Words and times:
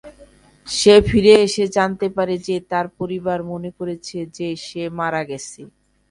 সে 0.67 0.95
ফিরে 1.07 1.33
এসে 1.45 1.63
জানতে 1.77 2.07
পারে 2.17 2.35
যে 2.47 2.55
তার 2.71 2.85
পরিবার 2.99 3.39
মনে 3.51 3.69
করেছে 3.77 4.17
যে 4.37 4.47
সে 4.65 4.83
মারা 4.99 5.21
গেছে। 5.29 5.61